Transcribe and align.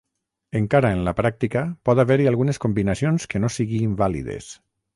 Encara 0.59 0.89
en 0.97 1.01
la 1.07 1.13
pràctica, 1.19 1.63
pot 1.89 2.01
haver-hi 2.05 2.27
algunes 2.31 2.61
combinacions 2.65 3.31
que 3.35 3.43
no 3.45 3.55
siguin 3.61 3.97
vàlides. 4.05 4.53